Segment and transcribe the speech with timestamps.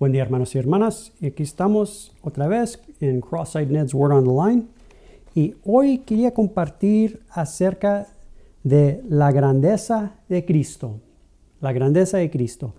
[0.00, 4.30] Buen día hermanos y hermanas, aquí estamos otra vez en Cross-Eyed Ned's Word on the
[4.30, 4.66] Line
[5.34, 8.06] y hoy quería compartir acerca
[8.64, 11.00] de la grandeza de Cristo,
[11.60, 12.72] la grandeza de Cristo.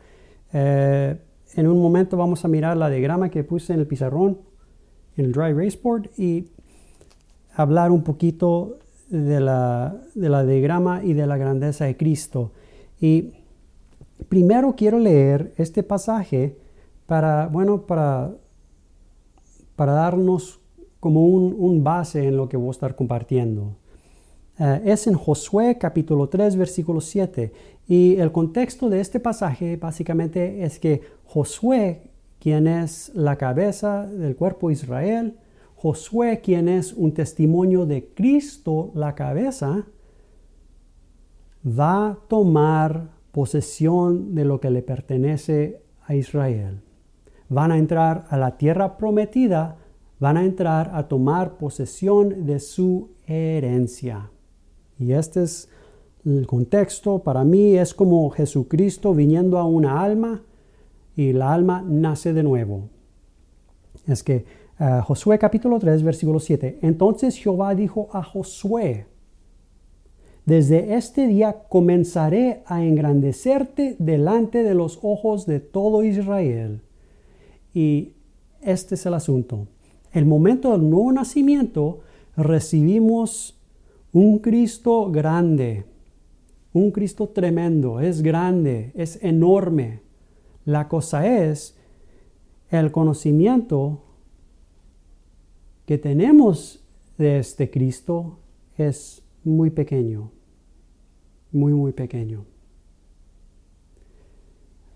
[0.51, 1.15] Eh,
[1.53, 4.39] en un momento vamos a mirar la diagrama que puse en el pizarrón,
[5.15, 6.47] en el Dry Race Board y
[7.53, 8.79] hablar un poquito
[9.11, 12.51] de la, de la diagrama y de la grandeza de Cristo.
[12.99, 13.33] Y
[14.27, 16.55] primero quiero leer este pasaje
[17.11, 18.33] para, bueno, para,
[19.75, 20.61] para darnos
[21.01, 23.75] como un, base en lo que voy a estar compartiendo.
[24.57, 27.51] Eh, es en Josué capítulo 3 versículo 7
[27.89, 32.03] y el contexto de este pasaje básicamente es que Josué,
[32.39, 35.37] quien es la cabeza del cuerpo de Israel,
[35.75, 39.85] Josué, quien es un testimonio de Cristo, la cabeza,
[41.67, 46.83] va a tomar posesión de lo que le pertenece a Israel
[47.51, 49.75] van a entrar a la tierra prometida,
[50.19, 54.31] van a entrar a tomar posesión de su herencia.
[54.97, 55.67] Y este es
[56.23, 57.19] el contexto.
[57.19, 60.43] Para mí es como Jesucristo viniendo a una alma
[61.17, 62.87] y la alma nace de nuevo.
[64.07, 64.45] Es que
[64.79, 66.79] uh, Josué capítulo 3, versículo 7.
[66.81, 69.07] Entonces Jehová dijo a Josué,
[70.45, 76.81] desde este día comenzaré a engrandecerte delante de los ojos de todo Israel
[77.73, 78.13] y
[78.61, 79.67] este es el asunto.
[80.11, 82.01] El momento del nuevo nacimiento
[82.35, 83.57] recibimos
[84.11, 85.85] un Cristo grande,
[86.73, 90.01] un Cristo tremendo, es grande, es enorme.
[90.65, 91.77] La cosa es
[92.69, 94.03] el conocimiento
[95.85, 96.83] que tenemos
[97.17, 98.39] de este Cristo
[98.77, 100.31] es muy pequeño,
[101.51, 102.45] muy, muy pequeño.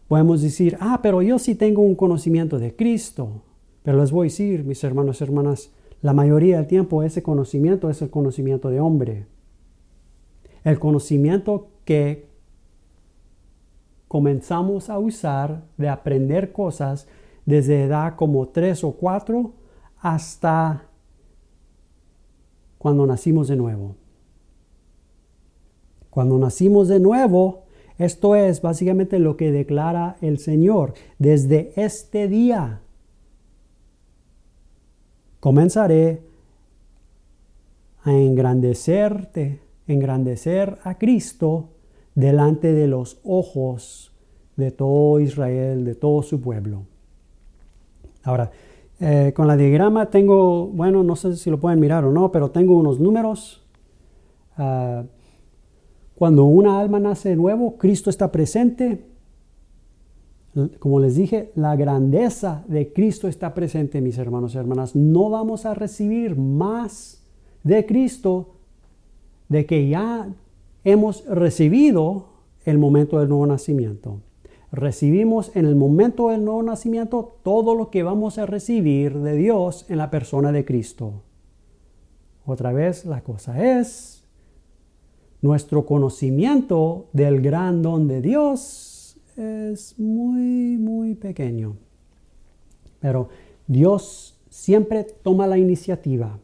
[0.08, 3.42] Podemos decir, ah, pero yo sí tengo un conocimiento de Cristo.
[3.83, 5.71] Pero les voy a decir, mis hermanos y hermanas,
[6.02, 9.27] la mayoría del tiempo ese conocimiento es el conocimiento de hombre.
[10.64, 12.27] El conocimiento que
[14.08, 17.08] comenzamos a usar de aprender cosas
[17.45, 19.54] desde edad como tres o cuatro
[19.99, 20.86] hasta
[22.77, 23.95] cuando nacimos de nuevo.
[26.10, 27.64] Cuando nacimos de nuevo,
[27.98, 30.94] esto es básicamente lo que declara el Señor.
[31.17, 32.82] Desde este día
[35.39, 36.22] comenzaré
[38.04, 41.70] a engrandecerte, engrandecer a Cristo
[42.16, 44.11] delante de los ojos
[44.55, 46.84] de todo Israel, de todo su pueblo.
[48.23, 48.52] Ahora,
[49.00, 52.52] eh, con la diagrama tengo, bueno, no sé si lo pueden mirar o no, pero
[52.52, 53.61] tengo unos números.
[54.58, 55.04] Ah,
[56.15, 59.05] cuando una alma nace de nuevo, Cristo está presente.
[60.80, 64.95] Como les dije, la grandeza de Cristo está presente, mis hermanos y hermanas.
[64.95, 67.21] No vamos a recibir más
[67.64, 68.55] de Cristo
[69.49, 70.30] de que ya
[70.86, 72.27] hemos recibido
[72.64, 74.21] el momento del nuevo nacimiento.
[74.71, 79.86] Recibimos en el momento del nuevo nacimiento todo lo que vamos a recibir de Dios
[79.89, 81.23] en la persona de Cristo.
[82.45, 84.24] Otra vez, la cosa es
[85.42, 91.76] nuestro conocimiento del gran don de Dios es muy, muy pequeño.
[93.00, 93.30] Pero
[93.68, 96.40] Dios siempre toma la iniciativa.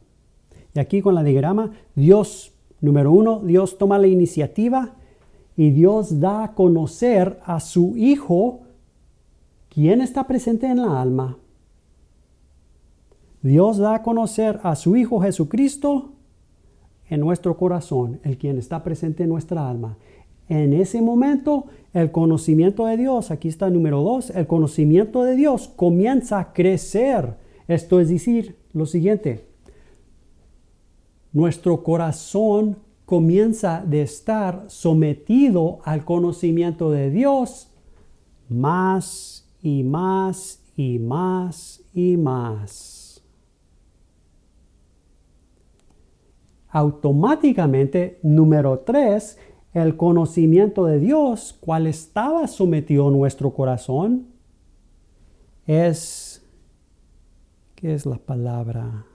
[0.73, 4.93] Y aquí con la diagrama, Dios, número uno, Dios toma la iniciativa
[5.57, 8.61] y Dios da a conocer a su Hijo
[9.69, 11.37] quién está presente en la alma.
[13.41, 16.11] Dios da a conocer a su Hijo Jesucristo
[17.11, 19.97] en nuestro corazón, el quien está presente en nuestra alma.
[20.47, 25.35] En ese momento, el conocimiento de Dios, aquí está el número dos, el conocimiento de
[25.35, 27.35] Dios comienza a crecer.
[27.67, 29.45] Esto es decir, lo siguiente,
[31.33, 37.69] nuestro corazón comienza de estar sometido al conocimiento de Dios
[38.47, 43.00] más y más y más y más.
[46.71, 49.37] Automáticamente, número tres,
[49.73, 54.27] el conocimiento de Dios, cual estaba sometido a nuestro corazón,
[55.67, 56.45] es,
[57.75, 59.05] ¿qué es la palabra?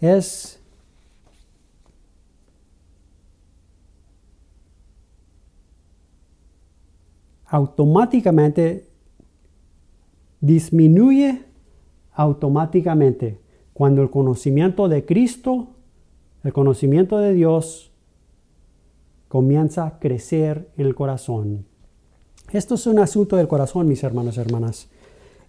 [0.00, 0.60] Es
[7.46, 8.87] automáticamente
[10.40, 11.44] disminuye
[12.12, 13.38] automáticamente
[13.72, 15.68] cuando el conocimiento de Cristo,
[16.42, 17.92] el conocimiento de Dios,
[19.28, 21.66] comienza a crecer en el corazón.
[22.50, 24.88] Esto es un asunto del corazón, mis hermanos y hermanas.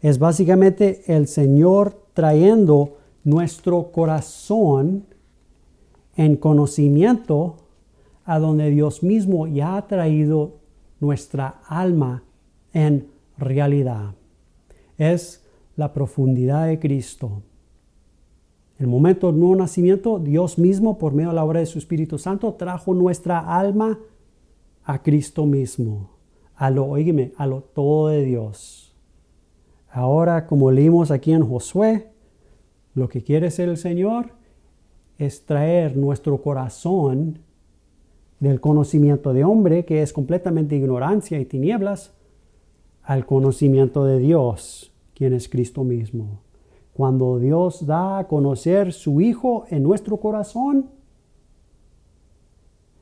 [0.02, 5.06] Es básicamente el Señor trayendo nuestro corazón
[6.16, 7.56] en conocimiento
[8.26, 10.58] a donde Dios mismo ya ha traído
[11.00, 12.24] nuestra alma
[12.74, 13.08] en
[13.38, 14.19] realidad.
[15.00, 15.44] Es
[15.76, 17.42] la profundidad de Cristo.
[18.78, 22.18] El momento del nuevo nacimiento, Dios mismo, por medio de la obra de su Espíritu
[22.18, 23.98] Santo, trajo nuestra alma
[24.84, 26.12] a Cristo mismo,
[26.56, 28.94] a lo, a lo todo de Dios.
[29.90, 32.12] Ahora, como leímos aquí en Josué,
[32.94, 34.32] lo que quiere ser el Señor
[35.18, 37.40] es traer nuestro corazón
[38.40, 42.14] del conocimiento de hombre, que es completamente ignorancia y tinieblas,
[43.04, 44.89] al conocimiento de Dios,
[45.20, 46.40] quien es Cristo mismo.
[46.94, 50.86] Cuando Dios da a conocer su Hijo en nuestro corazón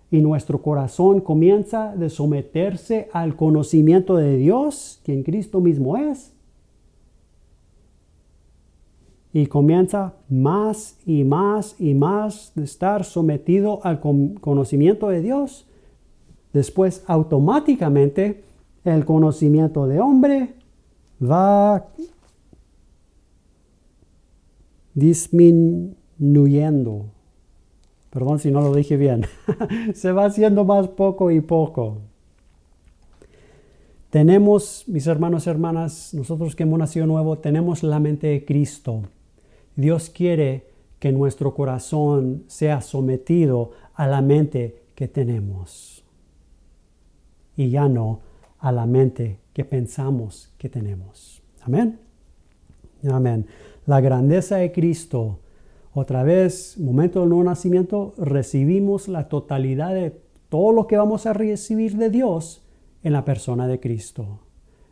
[0.09, 6.33] y nuestro corazón comienza de someterse al conocimiento de Dios, quien Cristo mismo es,
[9.31, 15.67] y comienza más y más y más de estar sometido al conocimiento de Dios,
[16.51, 18.43] después automáticamente
[18.85, 20.56] el conocimiento de hombre
[24.93, 27.05] disminuyendo.
[28.09, 29.25] Perdón si no lo dije bien.
[29.93, 31.99] Se va haciendo más poco y poco.
[34.09, 39.03] Tenemos, mis hermanos y hermanas, nosotros que hemos nacido nuevo, tenemos la mente de Cristo.
[39.75, 40.65] Dios quiere
[40.99, 46.03] que nuestro corazón sea sometido a la mente que tenemos
[47.55, 48.21] y ya no
[48.59, 51.41] a la mente que pensamos que tenemos.
[51.65, 51.99] Amén.
[53.09, 53.47] Amén
[53.87, 55.39] la grandeza de Cristo.
[55.93, 61.33] Otra vez, momento del nuevo nacimiento, recibimos la totalidad de todo lo que vamos a
[61.33, 62.63] recibir de Dios
[63.01, 64.41] en la persona de Cristo.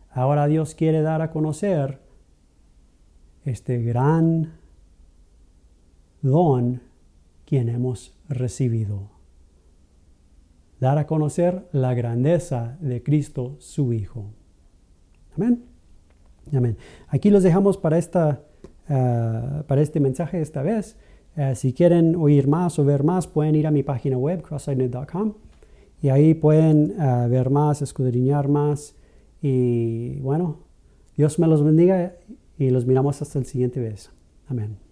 [0.10, 2.00] Ahora Dios quiere dar a conocer
[3.44, 4.54] este gran
[6.22, 6.82] don
[7.46, 9.12] quien hemos recibido.
[10.80, 14.32] Dar a conocer la grandeza de Cristo, su Hijo.
[15.36, 15.64] Amén.
[16.54, 16.78] Amén.
[17.08, 18.42] Aquí los dejamos para esta
[18.88, 20.96] eh, para este mensaje esta vez.
[21.36, 25.34] Eh, si quieren oír más o ver más, pueden ir a mi página web, crosssidenet.com,
[26.02, 28.96] y ahí pueden eh, ver más, escudriñar más.
[29.42, 30.60] Y bueno,
[31.18, 32.14] Dios me los bendiga
[32.58, 34.12] y los miramos hasta el siguiente vez.
[34.48, 34.85] Amén.